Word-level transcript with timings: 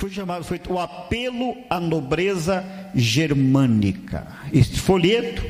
foi 0.00 0.10
chamado 0.10 0.44
foi 0.44 0.58
o 0.66 0.78
apelo 0.78 1.54
à 1.68 1.78
nobreza 1.78 2.64
germânica. 2.94 4.26
Este 4.50 4.80
folheto 4.80 5.44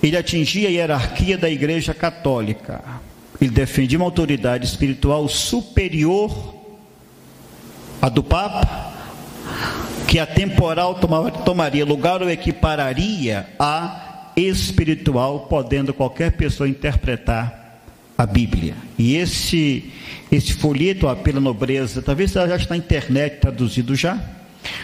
ele 0.00 0.16
atingia 0.16 0.68
a 0.68 0.70
hierarquia 0.70 1.36
da 1.36 1.50
Igreja 1.50 1.92
Católica. 1.92 2.80
Ele 3.40 3.50
defendia 3.50 3.98
uma 3.98 4.04
autoridade 4.04 4.64
espiritual 4.64 5.28
superior 5.28 6.54
à 8.00 8.08
do 8.08 8.22
Papa, 8.22 8.92
que 10.06 10.20
a 10.20 10.26
temporal 10.26 11.00
tomaria 11.44 11.84
lugar 11.84 12.22
ou 12.22 12.30
equipararia 12.30 13.48
à 13.58 14.30
espiritual, 14.36 15.40
podendo 15.48 15.92
qualquer 15.92 16.32
pessoa 16.32 16.68
interpretar 16.68 17.61
a 18.16 18.26
Bíblia. 18.26 18.74
E 18.98 19.16
esse 19.16 19.92
esse 20.32 20.54
folheto, 20.54 21.08
apelo 21.08 21.36
à 21.36 21.40
nobreza, 21.42 22.00
talvez 22.00 22.32
já 22.32 22.56
está 22.56 22.70
na 22.70 22.78
internet 22.78 23.36
traduzido 23.38 23.94
já. 23.94 24.18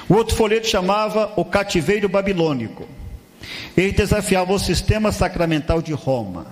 O 0.07 0.13
outro 0.13 0.37
folheto 0.37 0.67
chamava 0.67 1.33
O 1.37 1.45
Cativeiro 1.45 2.07
Babilônico. 2.07 2.87
Ele 3.75 3.93
desafiava 3.93 4.53
o 4.53 4.59
sistema 4.59 5.11
sacramental 5.11 5.81
de 5.81 5.95
Roma. 5.95 6.47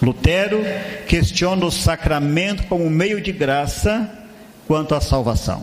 Lutero 0.00 0.62
questiona 1.06 1.66
o 1.66 1.70
sacramento 1.70 2.66
como 2.68 2.88
meio 2.88 3.20
de 3.20 3.32
graça 3.32 4.10
quanto 4.66 4.94
à 4.94 5.00
salvação. 5.00 5.62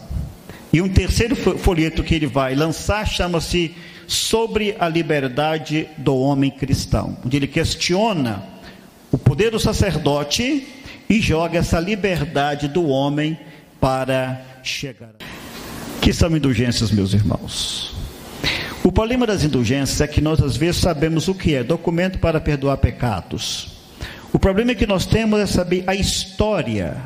E 0.72 0.80
um 0.80 0.90
terceiro 0.90 1.36
folheto 1.36 2.04
que 2.04 2.14
ele 2.14 2.28
vai 2.28 2.54
lançar 2.54 3.08
chama-se 3.08 3.74
Sobre 4.06 4.76
a 4.80 4.88
Liberdade 4.88 5.88
do 5.98 6.16
Homem 6.16 6.52
Cristão, 6.52 7.18
onde 7.26 7.38
ele 7.38 7.48
questiona 7.48 8.53
o 9.14 9.18
poder 9.18 9.52
do 9.52 9.60
sacerdote 9.60 10.68
e 11.08 11.22
joga 11.22 11.60
essa 11.60 11.80
liberdade 11.80 12.68
do 12.68 12.88
homem 12.88 13.38
para 13.80 14.42
chegar. 14.64 15.12
Que 16.02 16.12
são 16.12 16.36
indulgências, 16.36 16.90
meus 16.90 17.14
irmãos? 17.14 17.96
O 18.84 18.92
problema 18.92 19.28
das 19.28 19.44
indulgências 19.44 20.02
é 20.02 20.08
que 20.08 20.20
nós 20.20 20.42
às 20.42 20.58
vezes 20.58 20.82
sabemos 20.82 21.28
o 21.28 21.36
que 21.36 21.54
é 21.54 21.64
documento 21.64 22.18
para 22.18 22.42
perdoar 22.42 22.78
pecados. 22.78 23.68
O 24.34 24.40
problema 24.40 24.72
é 24.72 24.76
que 24.76 24.88
nós 24.88 25.06
temos 25.06 25.40
é 25.40 25.46
saber 25.46 25.84
a 25.86 25.94
história, 25.94 26.98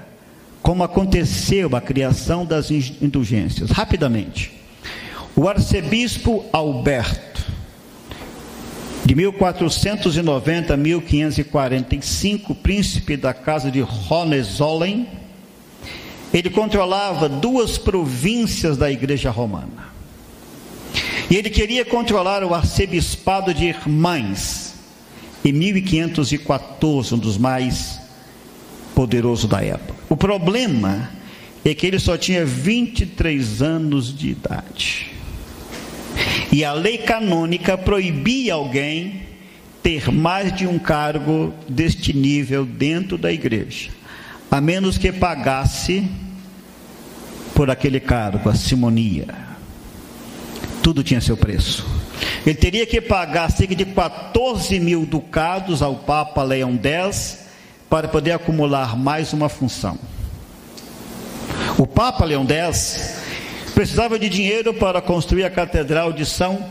como 0.62 0.84
aconteceu 0.84 1.76
a 1.76 1.82
criação 1.82 2.46
das 2.46 2.72
indulgências. 2.72 3.70
Rapidamente. 3.70 4.54
O 5.36 5.50
arcebispo 5.50 6.46
Alberto 6.54 7.37
de 9.08 9.16
1490 9.16 10.74
a 10.74 10.78
1545, 10.78 12.54
príncipe 12.54 13.16
da 13.16 13.34
casa 13.34 13.72
de 13.72 13.82
Hohenzollern, 13.82 15.08
ele 16.34 16.50
controlava 16.50 17.30
duas 17.30 17.78
províncias 17.78 18.76
da 18.76 18.92
igreja 18.92 19.30
romana. 19.30 19.88
E 21.32 21.38
ele 21.38 21.50
queria 21.50 21.86
controlar 21.86 22.44
o 22.44 22.54
arcebispado 22.54 23.54
de 23.54 23.68
Irmãs, 23.68 24.76
em 25.46 25.54
1514, 25.54 27.16
um 27.16 27.18
dos 27.18 27.38
mais 27.38 28.02
poderosos 28.94 29.50
da 29.50 29.64
época. 29.64 29.98
O 30.10 30.18
problema 30.18 31.10
é 31.64 31.74
que 31.74 31.88
ele 31.88 31.98
só 31.98 32.18
tinha 32.18 32.46
23 32.46 33.62
anos 33.62 34.14
de 34.14 34.32
idade. 34.32 35.17
E 36.52 36.64
a 36.64 36.74
lei 36.74 36.98
canônica 36.98 37.78
proibia 37.78 38.54
alguém 38.54 39.28
ter 39.84 40.12
mais 40.12 40.54
de 40.54 40.66
um 40.68 40.80
cargo 40.80 41.54
deste 41.68 42.14
nível 42.14 42.66
dentro 42.66 43.18
da 43.18 43.32
igreja, 43.32 43.90
a 44.50 44.60
menos 44.60 44.98
que 44.98 45.12
pagasse 45.12 46.08
por 47.54 47.70
aquele 47.70 48.00
cargo, 48.00 48.50
a 48.50 48.56
simonia. 48.56 49.28
Tudo 50.82 51.04
tinha 51.04 51.20
seu 51.20 51.36
preço. 51.36 51.86
Ele 52.46 52.56
teria 52.56 52.86
que 52.86 53.02
pagar 53.02 53.52
cerca 53.52 53.76
de 53.76 53.86
14 53.86 54.80
mil 54.80 55.06
ducados 55.06 55.82
ao 55.82 55.96
Papa 55.96 56.44
Leão 56.44 56.80
X 56.82 57.46
para 57.90 58.08
poder 58.08 58.32
acumular 58.32 58.98
mais 58.98 59.34
uma 59.34 59.50
função. 59.50 59.98
O 61.78 61.86
Papa 61.86 62.24
Leão 62.26 62.48
X 62.48 63.27
precisava 63.78 64.18
de 64.18 64.28
dinheiro 64.28 64.74
para 64.74 65.00
construir 65.00 65.44
a 65.44 65.52
Catedral 65.52 66.12
de 66.12 66.26
São 66.26 66.66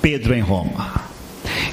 Pedro 0.00 0.32
em 0.32 0.40
Roma. 0.40 1.08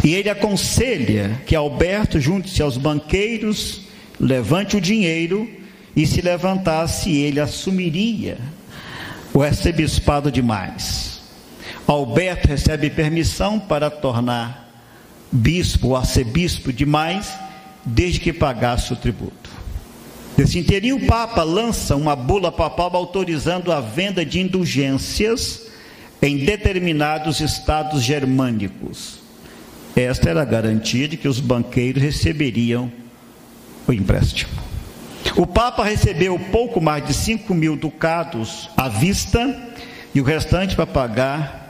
E 0.03 0.15
ele 0.15 0.31
aconselha 0.31 1.39
que 1.45 1.55
Alberto 1.55 2.19
junte-se 2.19 2.59
aos 2.59 2.75
banqueiros, 2.75 3.81
levante 4.19 4.77
o 4.77 4.81
dinheiro 4.81 5.47
e 5.95 6.07
se 6.07 6.21
levantasse, 6.21 7.11
ele 7.11 7.39
assumiria 7.39 8.39
o 9.31 9.43
arcebispado 9.43 10.31
de 10.31 10.41
mais. 10.41 11.21
Alberto 11.85 12.47
recebe 12.47 12.89
permissão 12.89 13.59
para 13.59 13.91
tornar 13.91 14.73
bispo 15.31 15.95
arcebispo 15.95 16.73
de 16.73 16.83
mais, 16.83 17.31
desde 17.85 18.19
que 18.19 18.33
pagasse 18.33 18.91
o 18.91 18.95
tributo. 18.95 19.51
Nesse 20.37 20.59
inteirinho, 20.59 20.97
o 20.97 21.05
Papa 21.05 21.43
lança 21.43 21.95
uma 21.95 22.15
bula 22.15 22.51
papal 22.51 22.93
autorizando 22.93 23.71
a 23.71 23.79
venda 23.79 24.25
de 24.25 24.41
indulgências 24.41 25.67
em 26.21 26.37
determinados 26.37 27.39
estados 27.39 28.03
germânicos. 28.03 29.19
Esta 29.95 30.29
era 30.29 30.41
a 30.41 30.45
garantia 30.45 31.07
de 31.07 31.15
que 31.15 31.27
os 31.27 31.39
banqueiros 31.39 32.03
receberiam 32.03 32.91
o 33.87 33.93
empréstimo. 33.93 34.51
O 35.37 35.47
Papa 35.47 35.83
recebeu 35.83 36.37
pouco 36.51 36.81
mais 36.81 37.05
de 37.05 37.13
5 37.13 37.53
mil 37.53 37.77
ducados 37.77 38.69
à 38.75 38.89
vista 38.89 39.73
e 40.13 40.19
o 40.19 40.23
restante 40.23 40.75
para 40.75 40.85
pagar 40.85 41.65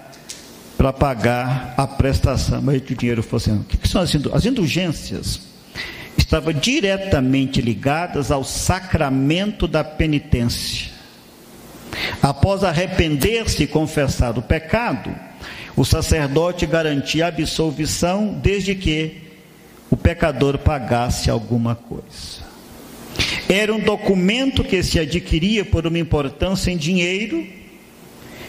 para 0.78 0.92
pagar 0.92 1.74
a 1.78 1.88
prestação, 1.88 2.62
mas 2.62 2.82
o 2.82 2.96
dinheiro 2.96 3.24
fosse. 3.24 3.50
O 3.50 3.64
que 3.64 3.88
são 3.88 4.02
as 4.02 4.46
indulgências? 4.46 5.40
Estavam 6.26 6.54
diretamente 6.54 7.62
ligadas 7.62 8.32
ao 8.32 8.44
sacramento 8.44 9.68
da 9.68 9.84
penitência. 9.84 10.90
Após 12.20 12.64
arrepender-se 12.64 13.64
e 13.64 13.68
confessar 13.68 14.36
o 14.36 14.42
pecado, 14.42 15.16
o 15.76 15.86
sacerdote 15.86 16.66
garantia 16.66 17.26
a 17.26 17.28
absolvição 17.28 18.34
desde 18.42 18.74
que 18.74 19.22
o 19.92 19.96
pecador 19.96 20.58
pagasse 20.58 21.30
alguma 21.30 21.76
coisa. 21.76 22.44
Era 23.48 23.72
um 23.72 23.80
documento 23.80 24.64
que 24.64 24.82
se 24.82 25.00
adquiria 25.00 25.64
por 25.64 25.86
uma 25.86 26.00
importância 26.00 26.72
em 26.72 26.78
dinheiro, 26.78 27.46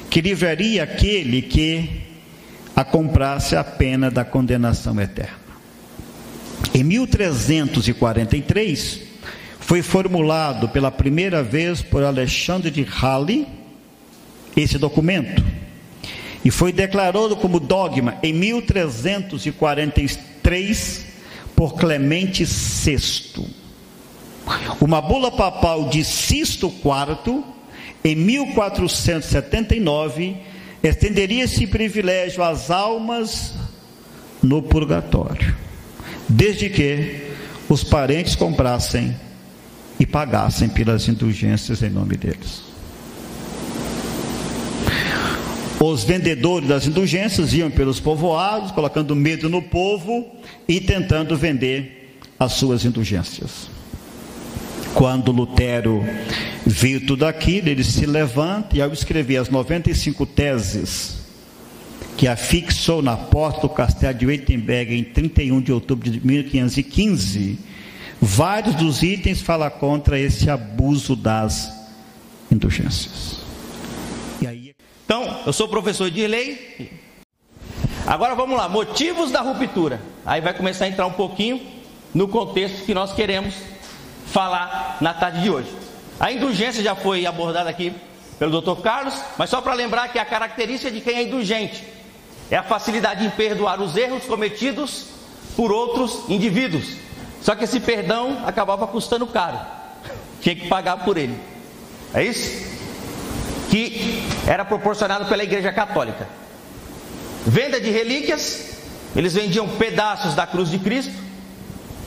que 0.08 0.22
livraria 0.22 0.82
aquele 0.82 1.42
que 1.42 1.90
a 2.74 2.82
comprasse 2.82 3.54
a 3.54 3.62
pena 3.62 4.10
da 4.10 4.24
condenação 4.24 4.98
eterna. 4.98 5.45
Em 6.74 6.82
1343, 6.84 9.00
foi 9.58 9.80
formulado 9.82 10.68
pela 10.68 10.90
primeira 10.90 11.42
vez 11.42 11.80
por 11.82 12.04
Alexandre 12.04 12.70
de 12.70 12.82
Halle 12.82 13.46
esse 14.56 14.78
documento 14.78 15.44
e 16.44 16.50
foi 16.50 16.72
declarado 16.72 17.36
como 17.36 17.58
dogma 17.58 18.18
em 18.22 18.32
1343 18.32 21.06
por 21.56 21.74
Clemente 21.74 22.44
VI. 22.44 23.44
Uma 24.80 25.00
bula 25.00 25.32
papal 25.32 25.88
de 25.88 26.04
Sisto 26.04 26.68
IV, 26.68 27.42
em 28.04 28.14
1479, 28.14 30.36
estenderia 30.82 31.44
esse 31.44 31.66
privilégio 31.66 32.42
às 32.44 32.70
almas 32.70 33.54
no 34.40 34.62
purgatório 34.62 35.66
desde 36.28 36.68
que 36.68 37.22
os 37.68 37.82
parentes 37.82 38.34
comprassem 38.34 39.14
e 39.98 40.06
pagassem 40.06 40.68
pelas 40.68 41.08
indulgências 41.08 41.82
em 41.82 41.90
nome 41.90 42.16
deles. 42.16 42.62
Os 45.78 46.04
vendedores 46.04 46.68
das 46.68 46.86
indulgências 46.86 47.52
iam 47.52 47.70
pelos 47.70 48.00
povoados, 48.00 48.70
colocando 48.70 49.14
medo 49.14 49.48
no 49.48 49.62
povo 49.62 50.26
e 50.66 50.80
tentando 50.80 51.36
vender 51.36 52.18
as 52.38 52.52
suas 52.52 52.84
indulgências. 52.84 53.68
Quando 54.94 55.32
Lutero 55.32 56.02
viu 56.64 57.06
tudo 57.06 57.26
aquilo, 57.26 57.68
ele 57.68 57.84
se 57.84 58.06
levanta 58.06 58.76
e, 58.76 58.80
ao 58.80 58.92
escrever 58.92 59.36
as 59.36 59.50
95 59.50 60.24
teses 60.24 61.25
que 62.16 62.26
afixou 62.26 63.02
na 63.02 63.16
porta 63.16 63.60
do 63.62 63.68
castelo 63.68 64.14
de 64.14 64.26
Wittenberg 64.26 64.96
em 64.96 65.04
31 65.04 65.60
de 65.60 65.72
outubro 65.72 66.10
de 66.10 66.26
1515, 66.26 67.58
vários 68.20 68.74
dos 68.74 69.02
itens 69.02 69.42
falam 69.42 69.68
contra 69.68 70.18
esse 70.18 70.48
abuso 70.48 71.14
das 71.14 71.70
indulgências. 72.50 73.40
Aí... 74.46 74.74
Então, 75.04 75.40
eu 75.44 75.52
sou 75.52 75.68
professor 75.68 76.10
de 76.10 76.26
lei. 76.26 76.90
Agora 78.06 78.34
vamos 78.34 78.56
lá, 78.56 78.68
motivos 78.68 79.30
da 79.30 79.42
ruptura. 79.42 80.00
Aí 80.24 80.40
vai 80.40 80.54
começar 80.54 80.86
a 80.86 80.88
entrar 80.88 81.06
um 81.06 81.12
pouquinho 81.12 81.60
no 82.14 82.26
contexto 82.28 82.84
que 82.84 82.94
nós 82.94 83.12
queremos 83.12 83.54
falar 84.26 84.96
na 85.00 85.12
tarde 85.12 85.42
de 85.42 85.50
hoje. 85.50 85.68
A 86.18 86.32
indulgência 86.32 86.82
já 86.82 86.94
foi 86.94 87.26
abordada 87.26 87.68
aqui 87.68 87.92
pelo 88.38 88.60
Dr. 88.60 88.80
Carlos, 88.80 89.14
mas 89.36 89.50
só 89.50 89.60
para 89.60 89.74
lembrar 89.74 90.08
que 90.08 90.18
a 90.18 90.24
característica 90.24 90.90
de 90.90 91.00
quem 91.00 91.16
é 91.16 91.22
indulgente 91.22 91.95
é 92.50 92.56
a 92.56 92.62
facilidade 92.62 93.24
em 93.24 93.30
perdoar 93.30 93.80
os 93.80 93.96
erros 93.96 94.24
cometidos 94.24 95.06
por 95.56 95.72
outros 95.72 96.28
indivíduos. 96.28 96.96
Só 97.42 97.54
que 97.54 97.64
esse 97.64 97.80
perdão 97.80 98.42
acabava 98.46 98.86
custando 98.86 99.26
caro, 99.26 99.58
tinha 100.40 100.54
que 100.54 100.68
pagar 100.68 101.04
por 101.04 101.16
ele. 101.16 101.38
É 102.14 102.22
isso? 102.24 102.64
Que 103.70 104.22
era 104.46 104.64
proporcionado 104.64 105.26
pela 105.26 105.42
Igreja 105.42 105.72
Católica. 105.72 106.28
Venda 107.44 107.80
de 107.80 107.90
relíquias, 107.90 108.78
eles 109.14 109.34
vendiam 109.34 109.68
pedaços 109.68 110.34
da 110.34 110.46
cruz 110.46 110.70
de 110.70 110.78
Cristo 110.78 111.14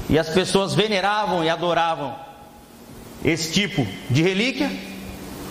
e 0.10 0.18
as 0.18 0.30
pessoas 0.30 0.74
veneravam 0.74 1.44
e 1.44 1.50
adoravam 1.50 2.16
esse 3.24 3.52
tipo 3.52 3.86
de 4.10 4.22
relíquia. 4.22 4.72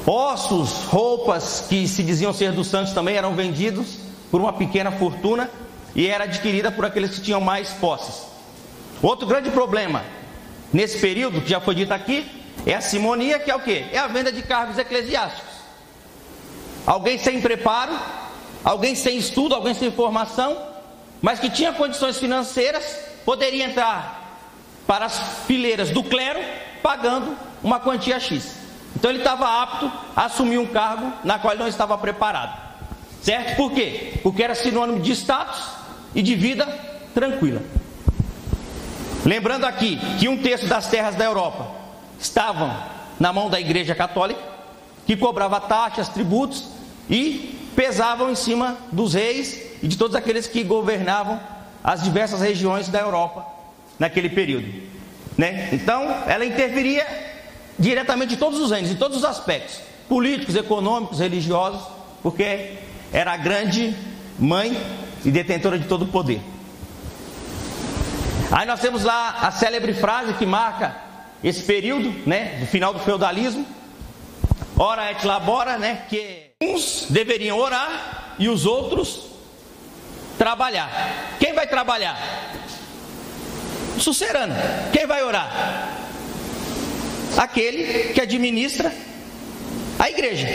Ossos, 0.07 0.85
roupas 0.85 1.67
que 1.69 1.87
se 1.87 2.03
diziam 2.03 2.33
ser 2.33 2.53
dos 2.53 2.69
santos 2.69 2.95
também 2.95 3.17
eram 3.17 3.35
vendidos 3.35 4.08
por 4.31 4.41
uma 4.41 4.53
pequena 4.53 4.91
fortuna 4.93 5.51
e 5.95 6.07
era 6.07 6.25
adquirida 6.25 6.71
por 6.71 6.85
aqueles 6.85 7.15
que 7.15 7.21
tinham 7.21 7.41
mais 7.41 7.71
posses. 7.71 8.27
Outro 9.03 9.27
grande 9.27 9.51
problema 9.51 10.05
nesse 10.73 10.99
período, 10.99 11.41
que 11.41 11.51
já 11.51 11.61
foi 11.61 11.75
dito 11.75 11.93
aqui, 11.93 12.27
é 12.67 12.75
a 12.75 12.81
simonia, 12.81 13.39
que 13.39 13.51
é 13.51 13.55
o 13.55 13.61
que? 13.61 13.87
É 13.93 13.99
a 13.99 14.07
venda 14.07 14.31
de 14.31 14.43
cargos 14.43 14.79
eclesiásticos. 14.79 15.59
Alguém 16.87 17.19
sem 17.19 17.41
preparo, 17.41 17.97
alguém 18.65 18.95
sem 18.95 19.17
estudo, 19.17 19.55
alguém 19.55 19.75
sem 19.75 19.91
formação, 19.91 20.57
mas 21.21 21.39
que 21.39 21.51
tinha 21.51 21.73
condições 21.73 22.19
financeiras, 22.19 22.85
poderia 23.25 23.65
entrar 23.65 24.41
para 24.87 25.05
as 25.07 25.19
fileiras 25.47 25.91
do 25.91 26.03
clero 26.03 26.41
pagando 26.83 27.37
uma 27.63 27.81
quantia 27.81 28.19
X. 28.19 28.57
Então 28.97 29.11
ele 29.11 29.19
estava 29.19 29.63
apto 29.63 29.91
a 30.17 30.25
assumir 30.25 30.59
um 30.59 30.67
cargo 30.67 31.13
na 31.25 31.39
qual 31.39 31.53
ele 31.53 31.63
não 31.63 31.69
estava 31.69 31.97
preparado. 31.99 32.68
Certo? 33.23 33.57
Por 33.57 33.73
quê? 33.73 34.15
Porque 34.23 34.43
era 34.43 34.55
sinônimo 34.55 35.01
de 35.01 35.13
status 35.13 35.63
e 36.15 36.23
de 36.23 36.35
vida 36.35 36.67
tranquila. 37.15 37.63
Lembrando 39.25 39.65
aqui 39.65 39.99
que 40.19 40.29
um 40.29 40.41
terço 40.41 40.67
das 40.67 40.87
terras 40.87 41.15
da 41.15 41.25
Europa 41.25 41.71
estavam 42.19 42.75
na 43.19 43.33
mão 43.33 43.51
da 43.51 43.61
Igreja 43.61 43.95
Católica, 43.95 44.41
que 45.07 45.17
cobrava 45.17 45.61
taxas, 45.61 46.09
tributos 46.09 46.69
e 47.11 47.59
pesavam 47.75 48.31
em 48.31 48.35
cima 48.35 48.77
dos 48.93 49.15
reis 49.15 49.61
e 49.83 49.89
de 49.89 49.97
todos 49.97 50.17
aqueles 50.17 50.47
que 50.47 50.63
governavam 50.63 51.41
as 51.83 52.03
diversas 52.03 52.41
regiões 52.41 52.89
da 52.89 53.01
Europa 53.01 53.47
naquele 53.99 54.29
período. 54.29 54.67
Né? 55.37 55.69
Então, 55.73 56.03
ela 56.27 56.45
interferia 56.45 57.07
diretamente 57.79 58.35
em 58.35 58.37
todos 58.37 58.59
os 58.61 58.71
reinos, 58.71 58.91
em 58.91 58.97
todos 58.97 59.19
os 59.19 59.25
aspectos 59.25 59.81
políticos, 60.09 60.57
econômicos, 60.57 61.21
religiosos, 61.21 61.83
porque 62.23 62.79
era 63.13 63.33
a 63.33 63.37
grande 63.37 63.97
mãe 64.39 64.77
e 65.25 65.31
detentora 65.31 65.79
de 65.79 65.87
todo 65.87 66.03
o 66.03 66.09
poder. 66.09 66.41
Aí 68.51 68.67
nós 68.67 68.81
temos 68.81 69.05
lá 69.05 69.41
a 69.43 69.51
célebre 69.51 69.93
frase 69.93 70.33
que 70.35 70.47
marca 70.47 70.97
esse 71.45 71.63
período, 71.63 72.11
né, 72.27 72.59
do 72.61 72.67
final 72.67 72.93
do 72.93 73.01
feudalismo. 73.01 73.67
Ora 74.77 75.11
et 75.11 75.25
labora, 75.25 75.77
né, 75.77 76.03
que 76.09 76.53
uns 76.63 77.07
deveriam 77.11 77.59
orar 77.59 78.35
e 78.39 78.49
os 78.49 78.65
outros 78.65 79.27
trabalhar. 80.39 81.37
Quem 81.39 81.53
vai 81.53 81.67
trabalhar? 81.67 82.17
O 83.97 84.01
sucerano. 84.01 84.55
Quem 84.93 85.07
vai 85.07 85.23
orar? 85.23 85.89
Aquele 87.37 88.13
que 88.13 88.21
administra 88.21 88.93
a 89.99 90.09
igreja. 90.09 90.47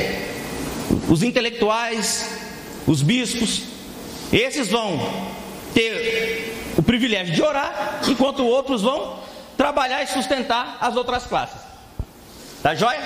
Os 1.10 1.22
intelectuais, 1.22 2.43
os 2.88 3.02
bispos, 3.02 3.64
esses 4.32 4.70
vão 4.70 5.00
ter 5.74 6.74
o 6.78 6.84
privilégio 6.84 7.34
de 7.34 7.42
orar, 7.42 8.02
enquanto 8.08 8.46
outros 8.46 8.82
vão 8.82 9.20
trabalhar 9.58 10.04
e 10.04 10.08
sustentar 10.08 10.78
as 10.82 10.96
outras 10.96 11.26
classes. 11.26 11.62
Tá 12.62 12.74
joia? 12.76 13.00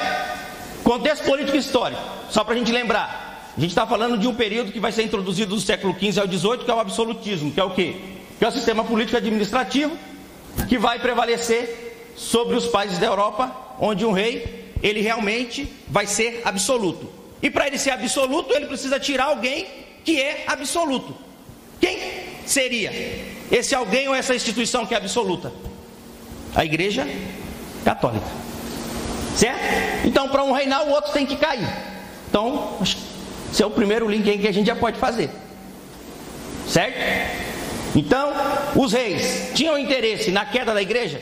Contexto 0.84 1.26
político 1.26 1.58
histórico, 1.58 2.02
só 2.30 2.44
para 2.44 2.56
a 2.56 2.58
gente 2.58 2.72
lembrar. 2.72 3.54
A 3.58 3.60
gente 3.60 3.72
está 3.72 3.88
falando 3.88 4.18
de 4.18 4.28
um 4.28 4.36
período 4.36 4.72
que 4.72 4.80
vai 4.80 4.92
ser 4.92 5.04
introduzido 5.04 5.56
do 5.56 5.62
século 5.62 5.94
XV 5.94 6.22
ao 6.22 6.28
XVIII, 6.28 6.66
que 6.66 6.72
é 6.72 6.74
o 6.74 6.80
absolutismo, 6.80 7.52
que 7.52 7.60
é 7.60 7.64
o 7.64 7.72
quê? 7.72 7.96
Que 8.38 8.46
é 8.46 8.48
o 8.48 8.52
sistema 8.52 8.84
político 8.84 9.18
administrativo 9.18 9.98
que 10.70 10.78
vai 10.78 11.00
prevalecer 11.00 12.14
sobre 12.16 12.56
os 12.56 12.68
países 12.68 12.98
da 12.98 13.08
Europa, 13.08 13.52
onde 13.80 14.06
um 14.06 14.12
rei, 14.12 14.74
ele 14.82 15.02
realmente 15.02 15.72
vai 15.88 16.08
ser 16.08 16.42
absoluto. 16.46 17.17
E 17.42 17.50
para 17.50 17.68
ele 17.68 17.78
ser 17.78 17.92
absoluto, 17.92 18.54
ele 18.54 18.66
precisa 18.66 19.00
tirar 19.00 19.26
alguém 19.26 19.68
que 20.04 20.20
é 20.20 20.46
absoluto. 20.48 21.16
Quem 21.80 22.00
seria 22.46 22.92
esse 23.52 23.76
alguém 23.76 24.08
ou 24.08 24.16
essa 24.16 24.36
instituição 24.36 24.86
que 24.86 24.94
é 24.94 24.98
absoluta? 24.98 25.52
A 26.56 26.66
Igreja 26.66 27.08
Católica. 27.86 28.26
Certo? 29.36 30.08
Então, 30.08 30.30
para 30.30 30.44
um 30.44 30.52
reinar, 30.52 30.88
o 30.88 30.92
outro 30.92 31.12
tem 31.12 31.26
que 31.26 31.36
cair. 31.36 31.68
Então, 32.30 32.78
esse 32.82 33.62
é 33.62 33.66
o 33.66 33.70
primeiro 33.70 34.10
link 34.10 34.28
aí 34.28 34.40
que 34.40 34.48
a 34.48 34.52
gente 34.52 34.66
já 34.66 34.76
pode 34.76 34.98
fazer. 34.98 35.30
Certo? 36.68 36.98
Então, 37.96 38.34
os 38.76 38.94
reis 38.94 39.52
tinham 39.54 39.78
interesse 39.78 40.32
na 40.32 40.46
queda 40.46 40.74
da 40.74 40.82
igreja? 40.82 41.22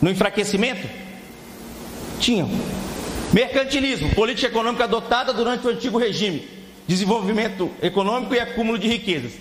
No 0.00 0.10
enfraquecimento? 0.10 0.88
Tinham. 2.20 2.48
Mercantilismo, 3.32 4.14
política 4.14 4.48
econômica 4.48 4.84
adotada 4.84 5.32
durante 5.32 5.66
o 5.66 5.70
antigo 5.70 5.98
regime, 5.98 6.48
desenvolvimento 6.86 7.70
econômico 7.80 8.34
e 8.34 8.40
acúmulo 8.40 8.78
de 8.78 8.88
riquezas. 8.88 9.32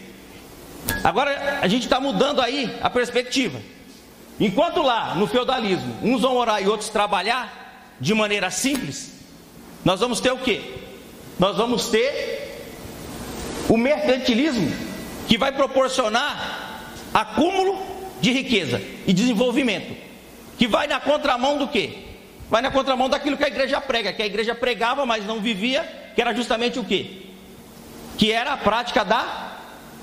Agora 1.03 1.59
a 1.61 1.67
gente 1.67 1.83
está 1.83 1.99
mudando 1.99 2.39
aí 2.39 2.77
a 2.81 2.89
perspectiva. 2.89 3.59
Enquanto 4.39 4.81
lá 4.81 5.15
no 5.15 5.27
feudalismo 5.27 5.97
uns 6.03 6.21
vão 6.21 6.37
orar 6.37 6.61
e 6.61 6.67
outros 6.67 6.89
trabalhar 6.89 7.95
de 7.99 8.13
maneira 8.13 8.51
simples, 8.51 9.13
nós 9.83 9.99
vamos 9.99 10.19
ter 10.19 10.31
o 10.31 10.37
que? 10.37 10.61
Nós 11.39 11.57
vamos 11.57 11.87
ter 11.87 12.63
o 13.67 13.75
mercantilismo 13.75 14.71
que 15.27 15.37
vai 15.37 15.51
proporcionar 15.51 16.91
acúmulo 17.13 17.79
de 18.21 18.31
riqueza 18.31 18.81
e 19.07 19.13
desenvolvimento, 19.13 19.95
que 20.57 20.67
vai 20.67 20.85
na 20.85 20.99
contramão 20.99 21.57
do 21.57 21.67
que? 21.67 22.08
Vai 22.49 22.61
na 22.61 22.71
contramão 22.71 23.07
daquilo 23.07 23.37
que 23.37 23.43
a 23.43 23.47
igreja 23.47 23.79
prega, 23.79 24.11
que 24.11 24.21
a 24.21 24.25
igreja 24.25 24.55
pregava, 24.55 25.05
mas 25.05 25.25
não 25.25 25.39
vivia, 25.39 25.83
que 26.15 26.21
era 26.21 26.33
justamente 26.33 26.79
o 26.79 26.83
que? 26.83 27.29
Que 28.17 28.31
era 28.31 28.53
a 28.53 28.57
prática 28.57 29.05
da 29.05 29.57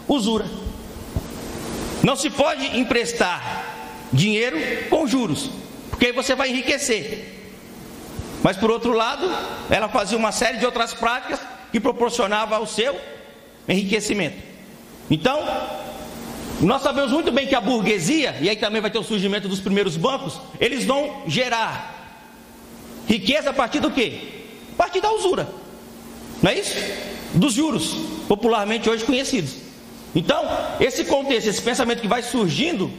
usura. 0.06 0.46
Não 2.02 2.14
se 2.14 2.30
pode 2.30 2.78
emprestar 2.78 3.64
dinheiro 4.12 4.56
com 4.88 5.06
juros, 5.06 5.50
porque 5.90 6.06
aí 6.06 6.12
você 6.12 6.34
vai 6.34 6.50
enriquecer. 6.50 7.34
Mas 8.42 8.56
por 8.56 8.70
outro 8.70 8.92
lado, 8.92 9.28
ela 9.68 9.88
fazia 9.88 10.16
uma 10.16 10.30
série 10.30 10.58
de 10.58 10.64
outras 10.64 10.94
práticas 10.94 11.40
que 11.72 11.80
proporcionava 11.80 12.56
ao 12.56 12.66
seu 12.66 12.96
enriquecimento. 13.66 14.36
Então, 15.10 15.44
nós 16.60 16.80
sabemos 16.80 17.10
muito 17.10 17.32
bem 17.32 17.46
que 17.46 17.54
a 17.56 17.60
burguesia, 17.60 18.36
e 18.40 18.48
aí 18.48 18.56
também 18.56 18.80
vai 18.80 18.90
ter 18.90 18.98
o 18.98 19.02
surgimento 19.02 19.48
dos 19.48 19.60
primeiros 19.60 19.96
bancos, 19.96 20.40
eles 20.60 20.84
vão 20.84 21.24
gerar 21.26 21.95
Riqueza 23.06 23.50
a 23.50 23.52
partir 23.52 23.80
do 23.80 23.90
quê? 23.90 24.20
A 24.72 24.76
partir 24.76 25.00
da 25.00 25.12
usura. 25.12 25.48
Não 26.42 26.50
é 26.50 26.58
isso? 26.58 26.74
Dos 27.34 27.54
juros, 27.54 27.94
popularmente 28.28 28.90
hoje 28.90 29.04
conhecidos. 29.04 29.54
Então, 30.14 30.44
esse 30.80 31.04
contexto, 31.04 31.48
esse 31.48 31.62
pensamento 31.62 32.00
que 32.00 32.08
vai 32.08 32.22
surgindo, 32.22 32.90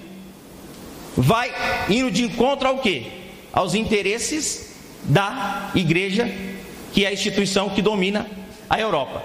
vai 1.16 1.54
indo 1.90 2.12
de 2.12 2.24
encontro 2.24 2.68
ao 2.68 2.80
quê? 2.80 3.08
Aos 3.52 3.74
interesses 3.74 4.76
da 5.04 5.72
igreja, 5.76 6.32
que 6.94 7.06
é 7.06 7.10
a 7.10 7.14
instituição 7.14 7.70
que 7.70 7.82
domina 7.82 8.30
a 8.70 8.80
Europa. 8.80 9.24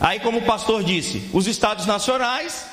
Aí, 0.00 0.20
como 0.20 0.38
o 0.38 0.42
pastor 0.42 0.82
disse, 0.82 1.22
os 1.32 1.46
estados 1.46 1.86
nacionais, 1.86 2.66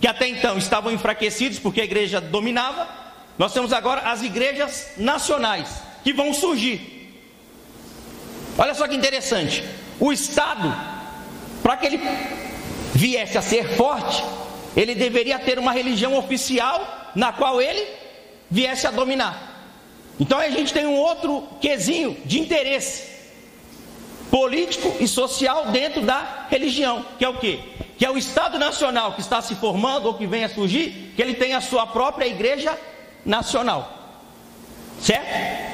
que 0.00 0.06
até 0.06 0.28
então 0.28 0.56
estavam 0.56 0.92
enfraquecidos 0.92 1.58
porque 1.58 1.80
a 1.80 1.84
igreja 1.84 2.20
dominava, 2.20 2.88
nós 3.36 3.52
temos 3.52 3.72
agora 3.72 4.02
as 4.02 4.22
igrejas 4.22 4.92
nacionais 4.96 5.83
que 6.04 6.12
vão 6.12 6.32
surgir. 6.34 6.94
Olha 8.56 8.74
só 8.74 8.86
que 8.86 8.94
interessante. 8.94 9.64
O 9.98 10.12
Estado, 10.12 10.72
para 11.62 11.76
que 11.76 11.86
ele 11.86 12.00
viesse 12.94 13.36
a 13.38 13.42
ser 13.42 13.70
forte, 13.70 14.22
ele 14.76 14.94
deveria 14.94 15.38
ter 15.38 15.58
uma 15.58 15.72
religião 15.72 16.16
oficial 16.16 17.10
na 17.16 17.32
qual 17.32 17.60
ele 17.60 17.84
viesse 18.50 18.86
a 18.86 18.90
dominar. 18.90 19.52
Então 20.20 20.38
a 20.38 20.48
gente 20.50 20.72
tem 20.72 20.86
um 20.86 20.96
outro 20.96 21.48
quesinho 21.60 22.16
de 22.24 22.38
interesse 22.38 23.14
político 24.30 24.94
e 25.00 25.08
social 25.08 25.66
dentro 25.66 26.02
da 26.02 26.46
religião, 26.50 27.04
que 27.18 27.24
é 27.24 27.28
o 27.28 27.38
que? 27.38 27.60
Que 27.96 28.04
é 28.04 28.10
o 28.10 28.18
Estado 28.18 28.58
Nacional 28.58 29.14
que 29.14 29.20
está 29.20 29.40
se 29.40 29.54
formando 29.54 30.06
ou 30.06 30.14
que 30.14 30.26
vem 30.26 30.44
a 30.44 30.48
surgir, 30.48 31.12
que 31.16 31.22
ele 31.22 31.34
tem 31.34 31.54
a 31.54 31.60
sua 31.60 31.86
própria 31.86 32.26
igreja 32.26 32.76
nacional. 33.24 34.20
Certo? 35.00 35.73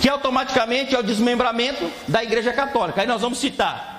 Que 0.00 0.08
automaticamente 0.08 0.94
é 0.94 0.98
o 0.98 1.02
desmembramento 1.02 1.90
da 2.06 2.22
Igreja 2.22 2.52
Católica. 2.52 3.00
Aí 3.00 3.06
nós 3.06 3.20
vamos 3.20 3.38
citar 3.38 3.96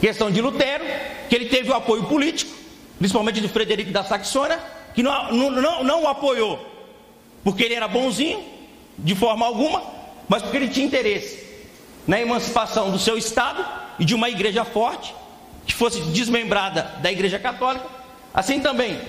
questão 0.00 0.30
de 0.30 0.40
Lutero, 0.40 0.84
que 1.28 1.34
ele 1.34 1.46
teve 1.46 1.70
o 1.70 1.74
apoio 1.74 2.04
político, 2.04 2.52
principalmente 2.98 3.40
de 3.40 3.48
Frederico 3.48 3.90
da 3.90 4.04
Saxônia, 4.04 4.58
que 4.94 5.02
não, 5.02 5.32
não, 5.32 5.82
não 5.82 6.02
o 6.04 6.08
apoiou 6.08 6.78
porque 7.48 7.64
ele 7.64 7.74
era 7.74 7.88
bonzinho, 7.88 8.44
de 8.98 9.14
forma 9.14 9.46
alguma, 9.46 9.82
mas 10.28 10.42
porque 10.42 10.56
ele 10.56 10.68
tinha 10.68 10.84
interesse 10.84 11.46
na 12.06 12.20
emancipação 12.20 12.90
do 12.90 12.98
seu 12.98 13.16
Estado 13.16 13.64
e 13.98 14.04
de 14.04 14.14
uma 14.14 14.28
igreja 14.28 14.64
forte, 14.64 15.14
que 15.66 15.74
fosse 15.74 16.00
desmembrada 16.00 16.82
da 17.00 17.10
Igreja 17.12 17.38
Católica. 17.38 17.86
Assim 18.34 18.60
também 18.60 19.00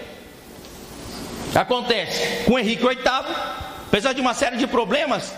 acontece 1.55 2.43
com 2.45 2.59
Henrique 2.59 2.81
VIII, 2.81 2.97
apesar 3.87 4.13
de 4.13 4.21
uma 4.21 4.33
série 4.33 4.57
de 4.57 4.67
problemas 4.67 5.33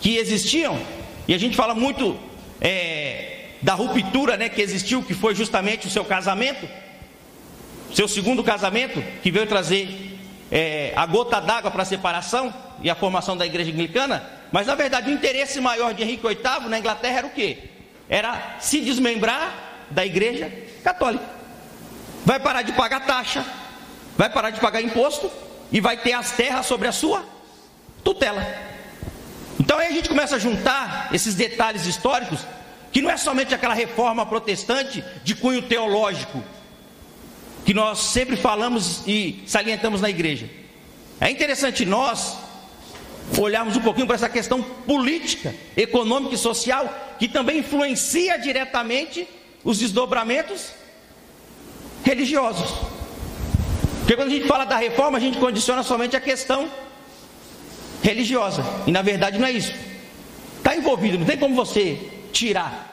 que 0.00 0.16
existiam, 0.16 0.78
e 1.26 1.34
a 1.34 1.38
gente 1.38 1.56
fala 1.56 1.74
muito 1.74 2.18
é, 2.60 3.50
da 3.60 3.74
ruptura 3.74 4.36
né, 4.36 4.48
que 4.48 4.60
existiu, 4.60 5.02
que 5.02 5.14
foi 5.14 5.34
justamente 5.34 5.86
o 5.86 5.90
seu 5.90 6.04
casamento, 6.04 6.68
seu 7.94 8.06
segundo 8.06 8.44
casamento, 8.44 9.02
que 9.22 9.30
veio 9.30 9.46
trazer 9.46 10.18
é, 10.50 10.92
a 10.94 11.04
gota 11.06 11.40
d'água 11.40 11.70
para 11.70 11.82
a 11.82 11.86
separação 11.86 12.52
e 12.82 12.88
a 12.88 12.94
formação 12.94 13.36
da 13.36 13.46
igreja 13.46 13.72
anglicana, 13.72 14.24
mas 14.52 14.66
na 14.66 14.74
verdade 14.74 15.10
o 15.10 15.14
interesse 15.14 15.60
maior 15.60 15.92
de 15.92 16.02
Henrique 16.02 16.26
VIII 16.26 16.68
na 16.68 16.78
Inglaterra 16.78 17.18
era 17.18 17.26
o 17.26 17.30
quê? 17.30 17.58
Era 18.08 18.56
se 18.60 18.80
desmembrar 18.80 19.86
da 19.90 20.04
igreja 20.04 20.50
católica. 20.82 21.24
Vai 22.24 22.40
parar 22.40 22.62
de 22.62 22.72
pagar 22.72 23.04
taxa, 23.04 23.44
vai 24.16 24.30
parar 24.30 24.50
de 24.50 24.60
pagar 24.60 24.80
imposto 24.80 25.30
e 25.72 25.80
vai 25.80 25.96
ter 25.96 26.12
as 26.12 26.32
terras 26.32 26.66
sobre 26.66 26.88
a 26.88 26.92
sua 26.92 27.24
tutela. 28.02 28.67
Então 29.58 29.78
aí 29.78 29.88
a 29.88 29.92
gente 29.92 30.08
começa 30.08 30.36
a 30.36 30.38
juntar 30.38 31.10
esses 31.12 31.34
detalhes 31.34 31.86
históricos, 31.86 32.40
que 32.92 33.02
não 33.02 33.10
é 33.10 33.16
somente 33.16 33.54
aquela 33.54 33.74
reforma 33.74 34.24
protestante 34.24 35.04
de 35.24 35.34
cunho 35.34 35.62
teológico, 35.62 36.42
que 37.64 37.74
nós 37.74 37.98
sempre 37.98 38.36
falamos 38.36 39.02
e 39.06 39.42
salientamos 39.46 40.00
na 40.00 40.08
igreja. 40.08 40.48
É 41.20 41.30
interessante 41.30 41.84
nós 41.84 42.38
olharmos 43.36 43.76
um 43.76 43.80
pouquinho 43.80 44.06
para 44.06 44.14
essa 44.14 44.28
questão 44.28 44.62
política, 44.62 45.54
econômica 45.76 46.34
e 46.34 46.38
social, 46.38 47.16
que 47.18 47.28
também 47.28 47.58
influencia 47.58 48.38
diretamente 48.38 49.28
os 49.64 49.78
desdobramentos 49.80 50.70
religiosos. 52.04 52.70
Porque 53.98 54.16
quando 54.16 54.28
a 54.28 54.34
gente 54.34 54.46
fala 54.46 54.64
da 54.64 54.76
reforma, 54.76 55.18
a 55.18 55.20
gente 55.20 55.38
condiciona 55.38 55.82
somente 55.82 56.16
a 56.16 56.20
questão 56.20 56.70
religiosa. 58.02 58.64
E 58.86 58.92
na 58.92 59.02
verdade 59.02 59.38
não 59.38 59.46
é 59.46 59.52
isso. 59.52 59.72
Está 60.58 60.76
envolvido, 60.76 61.18
não 61.18 61.26
tem 61.26 61.36
como 61.36 61.54
você 61.54 61.98
tirar 62.32 62.87